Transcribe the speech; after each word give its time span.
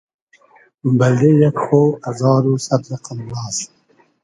بئلدې 0.97 1.31
یئگ 1.41 1.57
خۉ 1.63 1.67
ازار 2.09 2.43
و 2.47 2.53
سئد 2.65 2.81
رئقئم 2.91 3.19
ناز 3.31 3.57